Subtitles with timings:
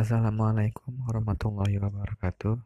[0.00, 2.56] Assalamualaikum warahmatullahi wabarakatuh.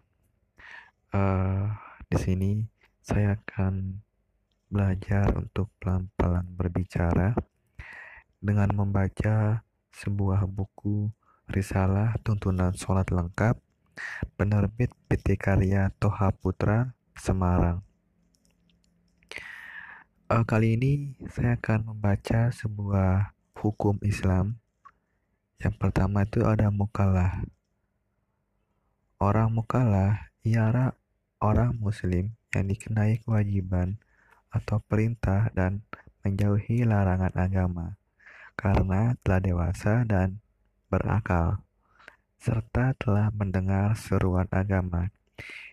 [1.10, 1.67] Uh,
[2.07, 2.62] di sini
[3.03, 3.98] saya akan
[4.71, 7.34] belajar untuk pelan-pelan berbicara
[8.38, 11.10] dengan membaca sebuah buku
[11.50, 13.58] Risalah Tuntunan Sholat Lengkap
[14.38, 17.82] penerbit PT Karya Toha Putra Semarang.
[20.30, 24.62] Uh, kali ini saya akan membaca sebuah hukum Islam
[25.65, 27.41] yang pertama itu ada mukalah.
[29.16, 30.92] Orang mukalah ialah
[31.40, 33.96] orang muslim yang dikenai kewajiban
[34.52, 35.80] atau perintah dan
[36.20, 37.96] menjauhi larangan agama
[38.60, 40.45] karena telah dewasa dan
[40.92, 41.65] berakal
[42.45, 45.09] serta telah mendengar seruan agama.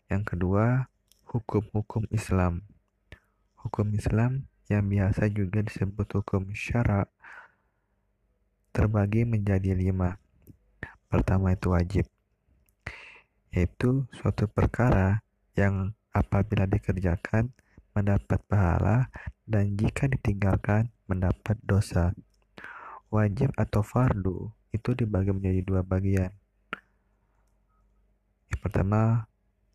[0.07, 0.87] Yang kedua,
[1.27, 2.63] hukum-hukum Islam.
[3.59, 7.11] Hukum Islam yang biasa juga disebut hukum syara
[8.71, 10.15] terbagi menjadi lima.
[11.11, 12.05] Pertama itu wajib,
[13.51, 15.19] yaitu suatu perkara
[15.59, 17.51] yang apabila dikerjakan
[17.91, 19.11] mendapat pahala
[19.43, 22.15] dan jika ditinggalkan mendapat dosa.
[23.11, 26.31] Wajib atau fardu itu dibagi menjadi dua bagian.
[28.47, 29.27] Yang pertama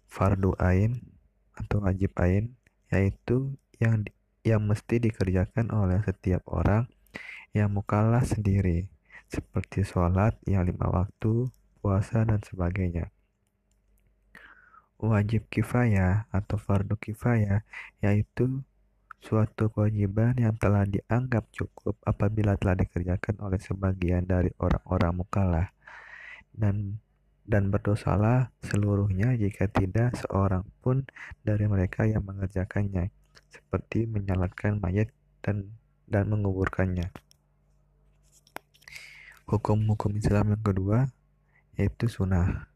[0.08, 1.04] fardu ain
[1.52, 2.56] atau wajib ain
[2.88, 4.08] yaitu yang
[4.40, 6.88] yang mesti dikerjakan oleh setiap orang
[7.56, 8.92] yang mukalah sendiri,
[9.32, 11.48] seperti sholat yang lima waktu,
[11.80, 13.08] puasa, dan sebagainya.
[15.00, 17.64] Wajib kifayah atau fardu kifayah
[18.00, 18.64] yaitu
[19.20, 25.68] suatu kewajiban yang telah dianggap cukup apabila telah dikerjakan oleh sebagian dari orang-orang mukalah
[26.56, 27.00] dan
[27.46, 31.06] dan berdosalah seluruhnya jika tidak seorang pun
[31.46, 33.12] dari mereka yang mengerjakannya
[33.52, 35.12] seperti menyalatkan mayat
[35.44, 35.70] dan
[36.06, 37.25] dan menguburkannya.
[39.46, 41.06] Hukum-hukum Islam yang kedua
[41.78, 42.66] yaitu sunnah.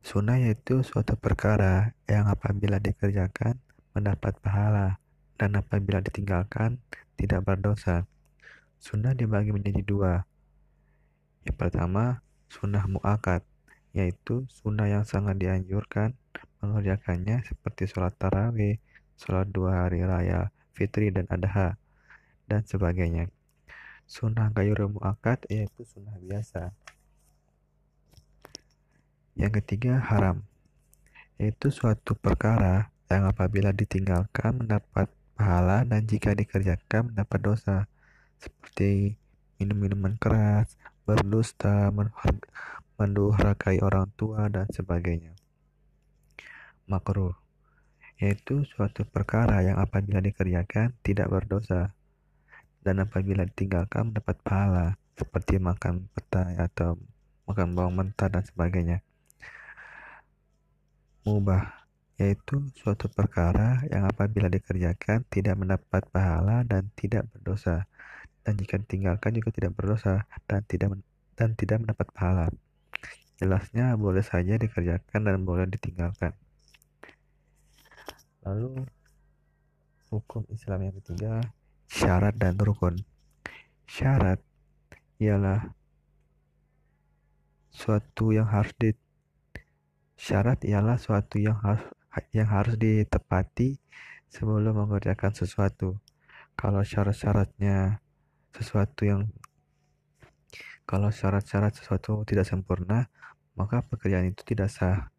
[0.00, 3.60] Sunnah yaitu suatu perkara yang apabila dikerjakan
[3.92, 4.96] mendapat pahala
[5.36, 6.80] dan apabila ditinggalkan
[7.20, 8.08] tidak berdosa.
[8.80, 10.24] Sunnah dibagi menjadi dua.
[11.44, 13.44] Yang pertama, sunnah mu'akad,
[13.92, 16.16] yaitu sunnah yang sangat dianjurkan
[16.64, 18.80] mengerjakannya seperti sholat tarawih,
[19.20, 21.76] sholat dua hari raya, fitri dan adha,
[22.48, 23.35] dan sebagainya.
[24.06, 26.70] Sunnah gayur mu'akad yaitu sunnah biasa.
[29.34, 30.46] Yang ketiga haram,
[31.36, 37.76] yaitu suatu perkara yang apabila ditinggalkan mendapat pahala dan jika dikerjakan mendapat dosa,
[38.38, 39.18] seperti
[39.58, 41.90] minum minuman keras, berdusta,
[42.96, 45.34] mendurhakai orang tua, dan sebagainya.
[46.86, 47.34] Makruh,
[48.22, 51.95] yaitu suatu perkara yang apabila dikerjakan tidak berdosa,
[52.86, 56.94] dan apabila ditinggalkan mendapat pahala seperti makan petai atau
[57.50, 59.02] makan bawang mentah dan sebagainya.
[61.26, 61.82] Mubah
[62.16, 67.90] yaitu suatu perkara yang apabila dikerjakan tidak mendapat pahala dan tidak berdosa
[68.46, 71.02] dan jika ditinggalkan juga tidak berdosa dan tidak
[71.34, 72.46] dan tidak mendapat pahala.
[73.36, 76.32] Jelasnya boleh saja dikerjakan dan boleh ditinggalkan.
[78.46, 78.86] Lalu
[80.08, 81.42] hukum Islam yang ketiga
[81.86, 83.02] syarat dan rukun.
[83.86, 84.42] Syarat
[85.22, 85.72] ialah
[87.70, 88.90] suatu yang harus di
[90.16, 91.86] syarat ialah suatu yang harus
[92.32, 93.76] yang harus ditepati
[94.32, 96.00] sebelum mengerjakan sesuatu.
[96.56, 98.00] Kalau syarat-syaratnya
[98.56, 99.28] sesuatu yang
[100.86, 103.10] kalau syarat-syarat sesuatu tidak sempurna,
[103.58, 105.10] maka pekerjaan itu tidak sah.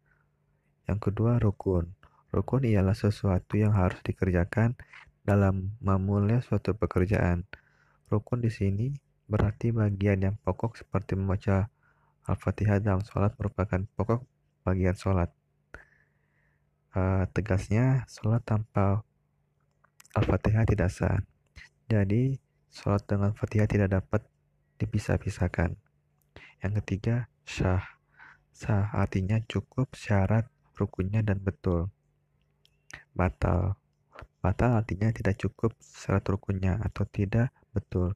[0.88, 1.92] Yang kedua, rukun.
[2.32, 4.74] Rukun ialah sesuatu yang harus dikerjakan
[5.28, 7.44] dalam memulai suatu pekerjaan.
[8.08, 8.96] Rukun di sini
[9.28, 11.68] berarti bagian yang pokok seperti membaca
[12.24, 14.24] Al-Fatihah dalam sholat merupakan pokok
[14.64, 15.28] bagian sholat.
[16.96, 19.04] Uh, tegasnya, sholat tanpa
[20.16, 21.20] Al-Fatihah tidak sah.
[21.92, 22.40] Jadi,
[22.72, 24.24] sholat dengan Fatihah tidak dapat
[24.80, 25.76] dipisah-pisahkan.
[26.64, 27.84] Yang ketiga, syah.
[28.48, 31.92] Sah artinya cukup syarat rukunnya dan betul.
[33.12, 33.76] Batal
[34.38, 38.14] Batal artinya tidak cukup syarat rukunnya atau tidak betul.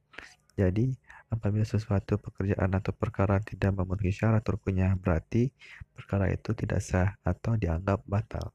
[0.55, 0.95] Jadi,
[1.33, 5.51] apabila sesuatu pekerjaan atau perkara tidak memenuhi syarat rukunnya, berarti
[5.97, 8.53] perkara itu tidak sah atau dianggap batal.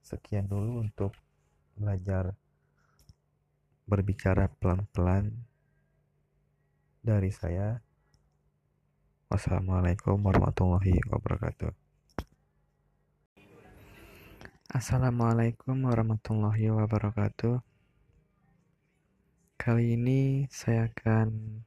[0.00, 1.12] Sekian dulu untuk
[1.76, 2.32] belajar
[3.84, 5.34] berbicara pelan-pelan
[7.02, 7.82] dari saya.
[9.26, 11.81] Wassalamualaikum warahmatullahi wabarakatuh.
[14.72, 17.60] Assalamualaikum warahmatullahi wabarakatuh.
[19.60, 21.60] Kali ini saya akan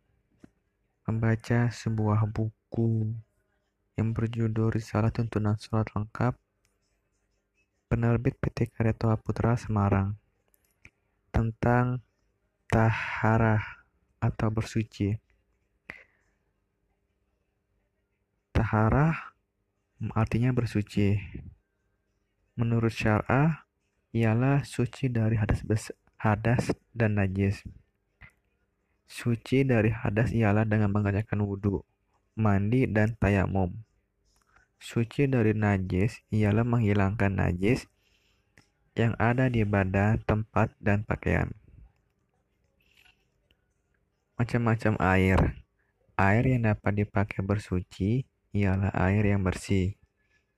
[1.05, 3.13] membaca sebuah buku
[3.93, 6.33] yang berjudul Risalah Tuntunan Sholat Lengkap
[7.85, 10.17] penerbit PT Karya Toha Putra Semarang
[11.29, 12.01] tentang
[12.73, 13.85] taharah
[14.17, 15.13] atau bersuci.
[18.49, 19.13] Taharah
[20.17, 21.21] artinya bersuci.
[22.55, 23.67] Menurut syar'ah
[24.15, 27.67] ialah suci dari hadas hadas dan najis.
[29.05, 31.83] Suci dari hadas ialah dengan mengerjakan wudhu,
[32.39, 33.75] mandi, dan tayamum.
[34.79, 37.91] Suci dari najis ialah menghilangkan najis
[38.95, 41.51] yang ada di badan, tempat, dan pakaian.
[44.39, 45.39] Macam-macam air.
[46.15, 48.23] Air yang dapat dipakai bersuci
[48.55, 49.99] ialah air yang bersih.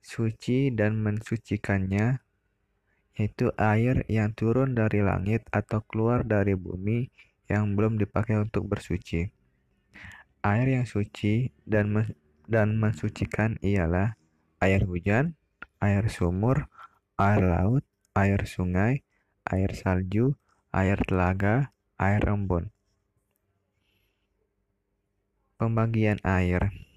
[0.00, 2.22] Suci dan mensucikannya
[3.18, 7.10] yaitu air yang turun dari langit atau keluar dari bumi
[7.50, 9.34] yang belum dipakai untuk bersuci.
[10.46, 12.14] Air yang suci dan men
[12.48, 14.16] dan mensucikan ialah
[14.62, 15.36] air hujan,
[15.82, 16.70] air sumur,
[17.20, 17.84] air laut,
[18.16, 19.04] air sungai,
[19.44, 20.38] air salju,
[20.72, 22.72] air telaga, air embun.
[25.58, 26.87] Pembagian air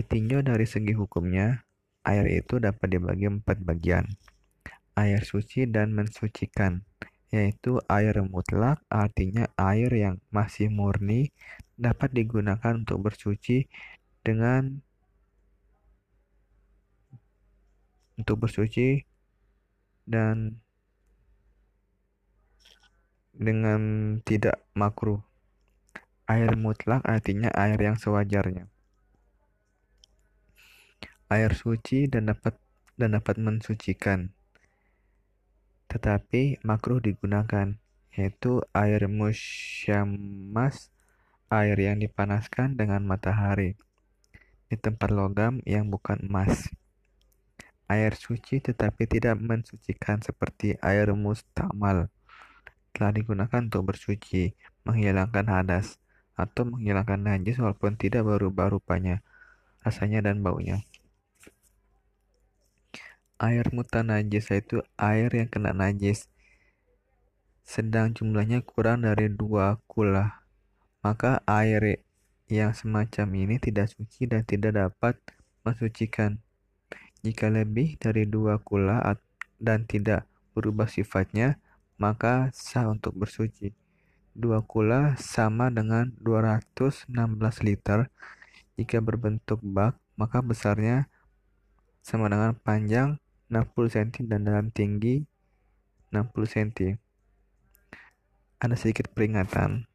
[0.00, 1.68] Ditinjau dari segi hukumnya,
[2.08, 4.08] air itu dapat dibagi empat bagian.
[4.96, 6.80] Air suci dan mensucikan
[7.28, 11.30] yaitu air mutlak artinya air yang masih murni
[11.76, 13.68] dapat digunakan untuk bersuci
[14.24, 14.80] dengan
[18.16, 19.04] untuk bersuci
[20.08, 20.64] dan
[23.36, 25.20] dengan tidak makruh.
[26.24, 28.64] Air mutlak artinya air yang sewajarnya.
[31.30, 32.58] Air suci dan dapat
[32.98, 34.34] dan dapat mensucikan
[35.90, 37.74] tetapi makruh digunakan,
[38.14, 40.94] yaitu air musyamas,
[41.50, 43.74] air yang dipanaskan dengan matahari,
[44.70, 46.70] di tempat logam yang bukan emas.
[47.90, 52.06] Air suci tetapi tidak mensucikan seperti air mustamal,
[52.94, 54.54] telah digunakan untuk bersuci,
[54.86, 55.98] menghilangkan hadas,
[56.38, 59.26] atau menghilangkan najis walaupun tidak berubah rupanya,
[59.82, 60.86] rasanya dan baunya.
[63.40, 66.28] Air mutanajis yaitu air yang kena najis,
[67.64, 70.44] sedang jumlahnya kurang dari dua kula.
[71.00, 72.04] Maka air
[72.52, 75.16] yang semacam ini tidak suci dan tidak dapat
[75.64, 76.36] mensucikan.
[77.24, 79.16] Jika lebih dari dua kula
[79.56, 81.56] dan tidak berubah sifatnya,
[81.96, 83.72] maka sah untuk bersuci.
[84.36, 87.08] Dua kula sama dengan 216
[87.64, 88.12] liter.
[88.76, 91.08] Jika berbentuk bak, maka besarnya
[92.00, 93.20] sama dengan panjang
[93.50, 95.26] 60 cm dan dalam tinggi
[96.14, 96.98] 60 cm.
[98.62, 99.90] Ada sedikit peringatan.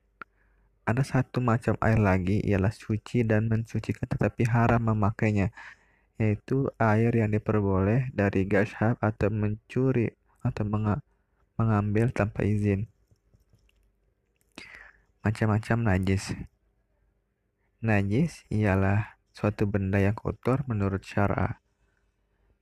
[0.85, 5.49] Ada satu macam air lagi ialah suci dan mensucikan tetapi haram memakainya
[6.15, 10.63] yaitu air yang diperboleh dari gashab atau mencuri atau
[11.59, 12.87] mengambil tanpa izin.
[15.25, 16.37] Macam-macam najis.
[17.83, 21.64] Najis ialah suatu benda yang kotor menurut syara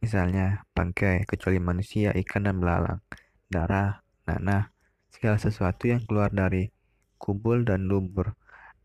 [0.03, 3.00] Misalnya, bangkai, kecuali manusia, ikan, dan belalang,
[3.47, 4.67] darah, nanah,
[5.07, 6.67] segala sesuatu yang keluar dari
[7.15, 8.35] kubul dan lubur,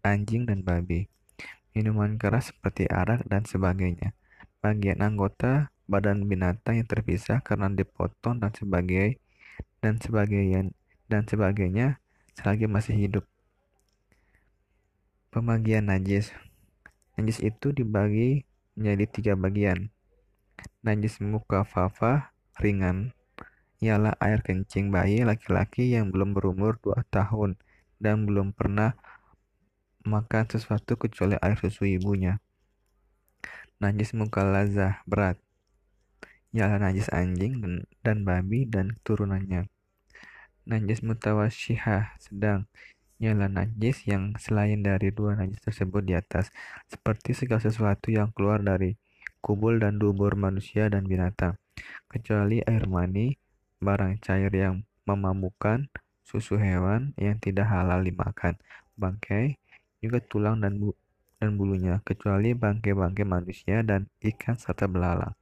[0.07, 1.11] anjing dan babi,
[1.75, 4.15] minuman keras seperti arak dan sebagainya,
[4.63, 9.19] bagian anggota badan binatang yang terpisah karena dipotong dan sebagai
[9.83, 10.71] dan sebagainya
[11.09, 11.99] dan sebagainya
[12.39, 13.25] selagi masih hidup.
[15.35, 16.31] Pembagian najis.
[17.19, 18.47] Najis itu dibagi
[18.79, 19.91] menjadi tiga bagian,
[20.83, 23.13] Najis muka fafa ringan
[23.79, 27.55] ialah air kencing bayi laki-laki yang belum berumur 2 tahun
[28.03, 28.99] dan belum pernah
[30.03, 32.43] makan sesuatu kecuali air susu ibunya.
[33.79, 35.39] Najis muka lazah berat
[36.51, 39.69] ialah najis anjing dan, dan babi dan turunannya.
[40.65, 42.67] Najis mutawasyihah sedang
[43.19, 46.55] ialah najis yang selain dari dua najis tersebut di atas,
[46.87, 48.95] seperti segala sesuatu yang keluar dari
[49.39, 51.57] kubul dan dubur manusia dan binatang,
[52.11, 53.35] kecuali air mani,
[53.79, 55.89] barang cair yang memabukkan,
[56.27, 58.59] susu hewan yang tidak halal dimakan,
[58.99, 59.57] bangkai,
[60.03, 60.93] juga tulang dan bu
[61.39, 65.39] dan bulunya, kecuali bangkai-bangkai manusia dan ikan serta belalang.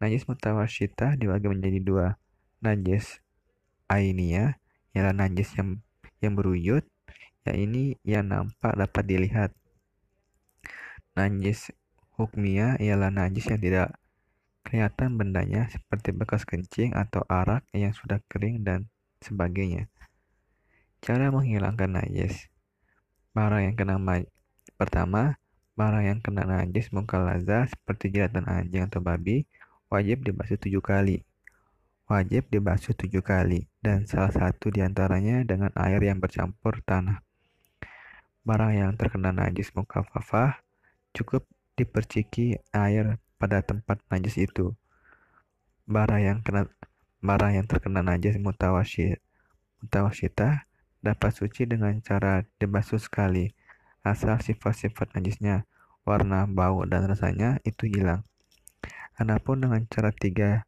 [0.00, 2.06] Najis mutawasyitah dibagi menjadi dua.
[2.64, 3.20] Najis
[3.86, 4.56] ainia
[4.96, 5.78] ialah najis yang
[6.24, 6.82] yang berwujud,
[7.44, 9.50] ya ini yang nampak dapat dilihat.
[11.12, 11.70] Najis
[12.20, 13.88] Hukmiyah ialah najis yang tidak
[14.62, 18.92] kelihatan bendanya seperti bekas kencing atau arak yang sudah kering dan
[19.24, 19.88] sebagainya.
[21.02, 22.52] Cara menghilangkan najis.
[23.34, 23.96] Barang yang kena
[24.76, 25.40] pertama,
[25.74, 29.48] barang yang kena najis mukalaza seperti dan anjing atau babi
[29.88, 31.24] wajib dibasuh tujuh kali.
[32.06, 37.24] Wajib dibasuh tujuh kali dan salah satu di antaranya dengan air yang bercampur tanah.
[38.44, 40.60] Barang yang terkena najis mukafafah
[41.16, 41.48] cukup
[41.78, 44.76] diperciki air pada tempat najis itu.
[45.88, 46.68] Barang yang kena
[47.22, 50.66] barang yang terkena najis mutawasyitah
[51.02, 53.50] dapat suci dengan cara dibasuh sekali,
[54.06, 55.66] asal sifat-sifat najisnya,
[56.06, 58.22] warna, bau, dan rasanya itu hilang.
[59.18, 60.62] Adapun dengan cara tiga,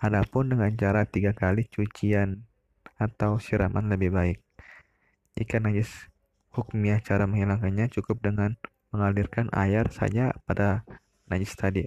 [0.00, 2.44] adapun dengan cara tiga kali cucian
[2.96, 4.40] atau siraman lebih baik.
[5.36, 6.08] Jika najis
[6.52, 8.56] hukumnya cara menghilangkannya cukup dengan
[8.96, 10.88] mengalirkan air saja pada
[11.28, 11.84] najis tadi.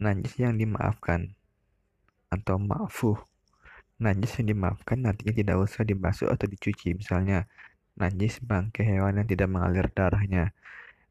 [0.00, 1.36] Najis yang dimaafkan
[2.32, 3.20] atau maafuh
[3.98, 6.94] Najis yang dimaafkan nantinya tidak usah dibasuh atau dicuci.
[6.94, 7.50] Misalnya,
[7.98, 10.54] najis bangkai hewan yang tidak mengalir darahnya.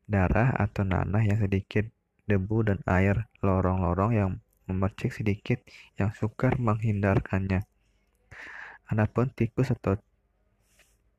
[0.07, 1.83] Darah atau nanah yang sedikit
[2.31, 4.29] debu dan air lorong-lorong yang
[4.71, 5.59] memercik sedikit
[5.99, 7.67] yang sukar menghindarkannya.
[8.87, 9.99] Adapun tikus atau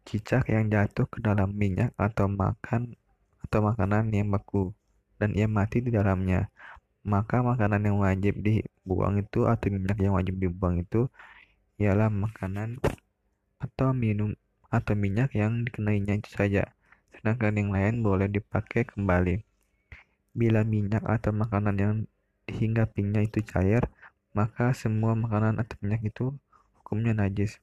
[0.09, 2.97] cicak yang jatuh ke dalam minyak atau makan
[3.45, 4.73] atau makanan yang beku
[5.21, 6.49] dan ia mati di dalamnya,
[7.05, 11.13] maka makanan yang wajib dibuang itu atau minyak yang wajib dibuang itu
[11.77, 12.81] ialah makanan
[13.61, 14.33] atau minum
[14.73, 16.73] atau minyak yang dikenainya itu saja,
[17.13, 19.45] sedangkan yang lain boleh dipakai kembali.
[20.33, 21.95] Bila minyak atau makanan yang
[22.49, 23.85] dihinggapinya itu cair,
[24.33, 26.33] maka semua makanan atau minyak itu
[26.81, 27.61] hukumnya najis.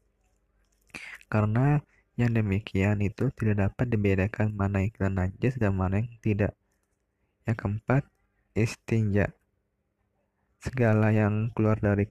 [1.26, 1.82] Karena
[2.16, 6.56] yang demikian itu tidak dapat dibedakan mana yang najis dan mana yang tidak.
[7.44, 8.04] Yang keempat,
[8.56, 9.36] istinja.
[10.64, 12.08] Segala yang keluar dari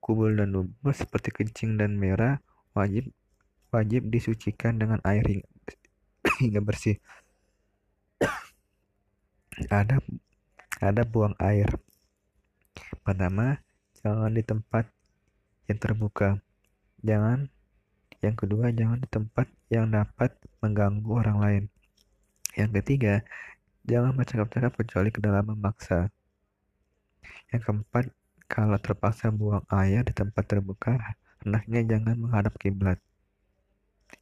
[0.00, 2.40] kubul dan dubur seperti kencing dan merah
[2.72, 3.12] wajib
[3.68, 5.48] wajib disucikan dengan air hingga,
[6.40, 6.96] hingga bersih.
[9.68, 10.00] ada
[10.80, 11.68] ada buang air.
[13.04, 13.60] Pertama,
[14.00, 14.88] jangan di tempat
[15.68, 16.40] yang terbuka.
[17.04, 17.52] Jangan
[18.18, 21.64] yang kedua, jangan di tempat yang dapat mengganggu orang lain.
[22.58, 23.14] Yang ketiga,
[23.86, 26.10] jangan bercakap-cakap kecuali ke dalam memaksa.
[27.54, 28.10] Yang keempat,
[28.50, 30.98] kalau terpaksa buang air di tempat terbuka,
[31.46, 32.98] hendaknya jangan menghadap kiblat.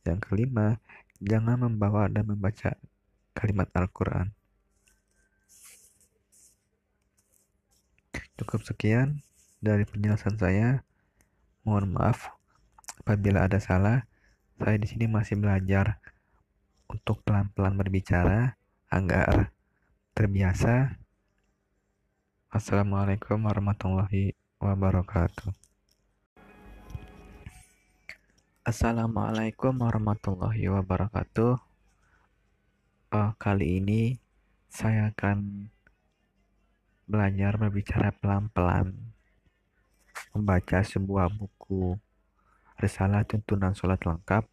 [0.05, 0.77] Yang kelima,
[1.25, 2.77] jangan membawa dan membaca
[3.33, 4.29] kalimat Al-Quran.
[8.37, 9.25] Cukup sekian
[9.65, 10.85] dari penjelasan saya.
[11.65, 12.36] Mohon maaf
[13.07, 14.03] apabila ada salah.
[14.59, 16.03] Saya di sini masih belajar
[16.91, 18.59] untuk pelan-pelan berbicara
[18.91, 19.55] agar
[20.11, 20.99] terbiasa
[22.51, 25.55] Assalamualaikum warahmatullahi wabarakatuh.
[28.65, 31.63] Assalamualaikum warahmatullahi wabarakatuh.
[33.13, 34.17] Uh, kali ini
[34.73, 35.69] saya akan
[37.05, 38.97] belajar berbicara pelan-pelan,
[40.33, 42.01] membaca sebuah buku
[42.77, 44.45] Risalah Tuntunan Sholat Lengkap,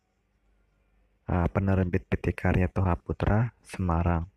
[1.28, 4.32] uh, penerbit PT Karya Toha Putra, Semarang.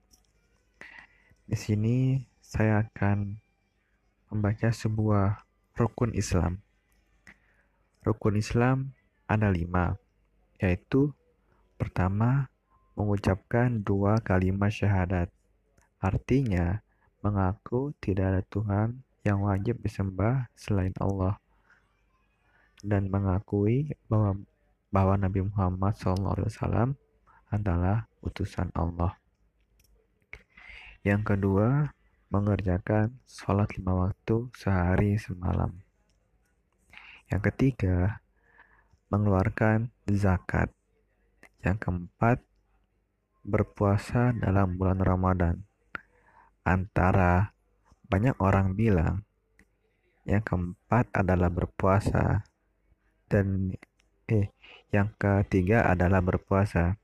[1.46, 3.38] Di sini saya akan
[4.34, 5.38] membaca sebuah
[5.78, 6.58] rukun Islam.
[8.02, 8.90] Rukun Islam
[9.30, 9.94] ada lima,
[10.58, 11.14] yaitu
[11.78, 12.50] pertama,
[12.98, 15.30] mengucapkan dua kalimat syahadat.
[16.02, 16.82] Artinya,
[17.22, 21.38] mengaku tidak ada Tuhan yang wajib disembah selain Allah
[22.86, 24.38] dan mengakui bahwa
[24.94, 26.94] bahwa Nabi Muhammad SAW
[27.50, 29.18] adalah utusan Allah.
[31.02, 31.90] Yang kedua,
[32.30, 35.74] mengerjakan sholat lima waktu sehari semalam.
[37.26, 38.22] Yang ketiga,
[39.10, 40.70] mengeluarkan zakat.
[41.62, 42.38] Yang keempat,
[43.46, 45.62] berpuasa dalam bulan Ramadan.
[46.66, 47.54] Antara
[48.06, 49.22] banyak orang bilang
[50.26, 52.42] yang keempat adalah berpuasa
[53.26, 53.74] dan
[54.30, 54.50] eh
[54.94, 56.94] yang ketiga adalah berpuasa.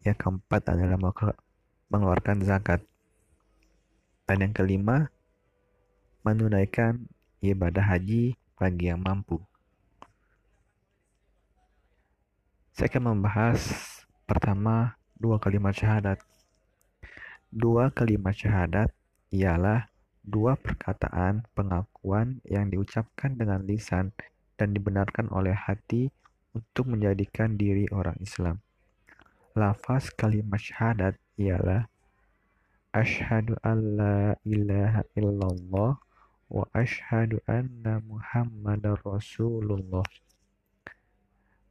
[0.00, 0.96] Yang keempat adalah
[1.90, 2.80] mengeluarkan zakat.
[4.24, 5.10] Dan yang kelima,
[6.22, 7.04] menunaikan
[7.42, 9.42] ibadah haji bagi yang mampu.
[12.72, 13.60] Saya akan membahas
[14.24, 16.22] pertama dua kalimat syahadat.
[17.52, 18.94] Dua kalimat syahadat
[19.34, 19.90] ialah
[20.24, 24.14] dua perkataan pengakuan yang diucapkan dengan lisan
[24.60, 26.12] dan dibenarkan oleh hati
[26.52, 28.60] untuk menjadikan diri orang Islam.
[29.56, 31.88] Lafaz kalimat syahadat ialah
[32.92, 35.96] Ashhadu an la ilaha illallah
[36.52, 40.04] wa ashhadu anna Muhammadar Rasulullah.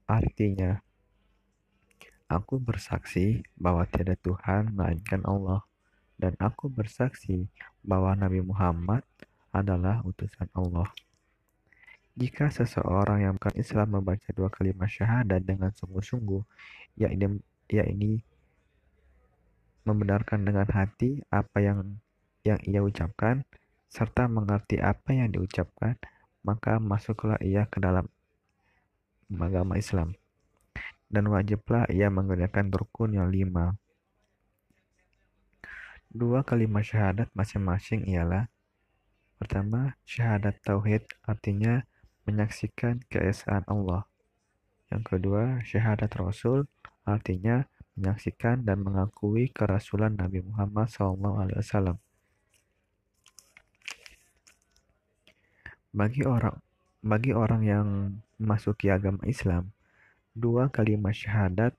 [0.10, 0.82] Artinya,
[2.30, 5.66] Aku bersaksi bahwa tiada Tuhan melainkan Allah,
[6.14, 7.50] dan aku bersaksi
[7.82, 9.02] bahwa Nabi Muhammad
[9.50, 10.86] adalah utusan Allah.
[12.20, 16.44] Jika seseorang yang bukan Islam membaca dua kalimat syahadat dengan sungguh-sungguh,
[17.00, 17.40] yakni,
[17.72, 18.20] yakni
[19.88, 21.96] membenarkan dengan hati apa yang
[22.44, 23.48] yang ia ucapkan
[23.88, 25.96] serta mengerti apa yang diucapkan,
[26.44, 28.12] maka masuklah ia ke dalam
[29.32, 30.12] agama Islam
[31.08, 33.80] dan wajiblah ia menggunakan rukun yang lima.
[36.12, 38.52] Dua kalimat syahadat masing-masing ialah
[39.40, 41.80] Pertama, syahadat tauhid artinya
[42.30, 44.06] menyaksikan keesaan Allah.
[44.94, 46.70] Yang kedua, syahadat rasul
[47.04, 47.66] artinya
[47.98, 51.98] menyaksikan dan mengakui kerasulan Nabi Muhammad SAW.
[55.90, 56.58] Bagi orang
[57.02, 57.88] bagi orang yang
[58.38, 59.74] memasuki agama Islam,
[60.40, 61.76] Dua kalimat syahadat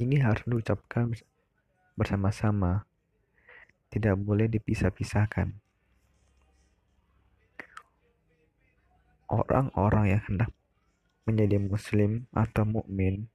[0.00, 1.12] ini harus diucapkan
[1.98, 2.88] bersama-sama,
[3.92, 5.52] tidak boleh dipisah-pisahkan.
[9.30, 10.50] Orang-orang yang hendak
[11.22, 13.30] menjadi muslim atau mukmin,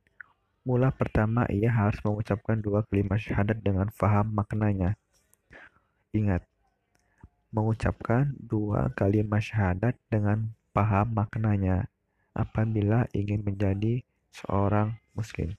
[0.67, 4.99] mula pertama ia harus mengucapkan dua kalimat syahadat dengan faham maknanya.
[6.11, 6.43] Ingat,
[7.55, 11.87] mengucapkan dua kalimat syahadat dengan paham maknanya
[12.35, 14.03] apabila ingin menjadi
[14.35, 15.55] seorang muslim.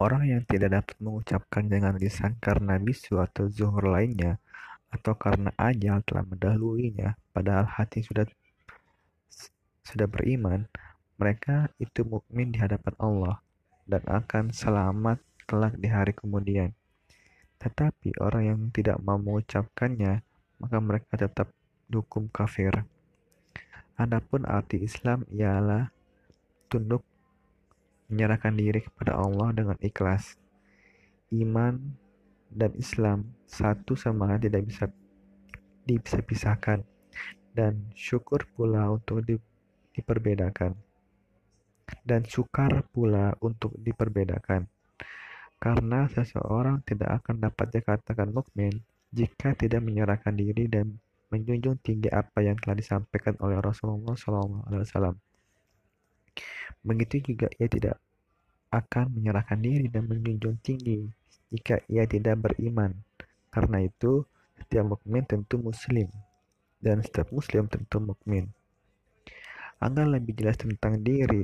[0.00, 4.40] Orang yang tidak dapat mengucapkan dengan lisan karena bisu atau zuhur lainnya,
[4.88, 8.24] atau karena ajal telah mendahuluinya, padahal hati sudah
[9.82, 10.66] sudah beriman,
[11.18, 13.36] mereka itu mukmin di hadapan Allah
[13.86, 16.74] dan akan selamat kelak di hari kemudian.
[17.62, 20.22] Tetapi orang yang tidak mau mengucapkannya,
[20.58, 21.50] maka mereka tetap
[21.86, 22.86] dihukum kafir.
[23.94, 25.92] Adapun arti Islam ialah
[26.66, 27.04] tunduk
[28.10, 30.40] menyerahkan diri kepada Allah dengan ikhlas.
[31.32, 31.96] Iman
[32.52, 34.88] dan Islam satu sama tidak bisa
[35.88, 36.84] dipisah-pisahkan
[37.52, 39.36] dan syukur pula untuk di,
[39.92, 40.72] diperbedakan
[42.02, 44.66] dan sukar pula untuk diperbedakan
[45.62, 50.98] karena seseorang tidak akan dapat dikatakan mukmin jika tidak menyerahkan diri dan
[51.32, 55.16] menjunjung tinggi apa yang telah disampaikan oleh Rasulullah SAW.
[56.84, 57.96] Begitu juga ia tidak
[58.72, 61.08] akan menyerahkan diri dan menjunjung tinggi
[61.48, 62.92] jika ia tidak beriman.
[63.52, 64.24] Karena itu,
[64.56, 66.08] setiap mukmin tentu muslim
[66.80, 68.48] dan setiap muslim tentu mukmin.
[69.82, 71.42] Agar lebih jelas tentang diri,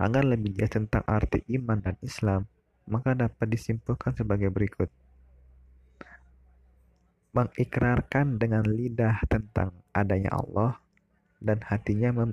[0.00, 2.48] agar lebih jelas tentang arti iman dan Islam,
[2.88, 4.88] maka dapat disimpulkan sebagai berikut.
[7.36, 10.80] Mengikrarkan dengan lidah tentang adanya Allah
[11.44, 12.24] dan hatinya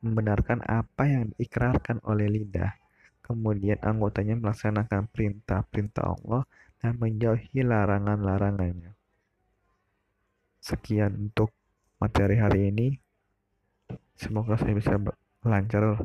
[0.00, 2.72] membenarkan apa yang diikrarkan oleh lidah.
[3.20, 6.42] Kemudian anggotanya melaksanakan perintah-perintah Allah
[6.80, 8.96] dan menjauhi larangan-larangannya.
[10.58, 11.52] Sekian untuk
[12.00, 13.09] materi hari ini.
[14.20, 15.00] Semoga saya bisa
[15.48, 15.96] lancar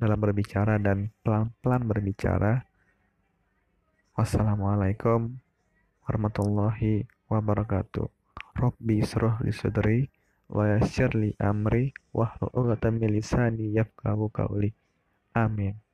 [0.00, 2.64] dalam berbicara dan pelan-pelan berbicara.
[4.16, 5.36] Wassalamualaikum
[6.08, 8.08] warahmatullahi wabarakatuh.
[8.56, 10.08] Robbi sroh li sudri
[10.48, 10.80] wa
[11.12, 11.92] li amri
[14.32, 14.72] qawli.
[15.36, 15.87] Amin.